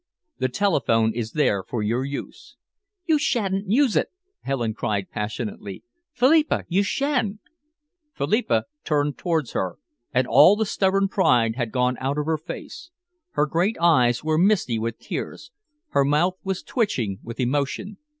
The 0.39 0.49
telephone 0.49 1.13
is 1.13 1.33
there 1.33 1.61
for 1.61 1.83
your 1.83 2.03
use." 2.03 2.55
"You 3.05 3.19
shan't 3.19 3.67
use 3.69 3.95
it!" 3.95 4.07
Helen 4.41 4.73
cried 4.73 5.11
passionately. 5.11 5.83
"Phillipa, 6.11 6.63
you 6.67 6.81
shan't!" 6.81 7.37
Philippa 8.11 8.65
turned 8.83 9.19
towards 9.19 9.51
her, 9.51 9.75
and 10.11 10.25
all 10.25 10.55
the 10.55 10.65
stubborn 10.65 11.07
pride 11.07 11.55
had 11.55 11.71
gone 11.71 11.97
out 11.99 12.17
of 12.17 12.25
her 12.25 12.39
face. 12.39 12.89
Her 13.33 13.45
great 13.45 13.77
eyes 13.79 14.23
were 14.23 14.39
misty 14.39 14.79
with 14.79 14.97
tears, 14.97 15.51
her 15.89 16.03
mouth 16.03 16.39
was 16.43 16.63
twitching 16.63 17.19
with 17.21 17.39
emotion. 17.39 17.97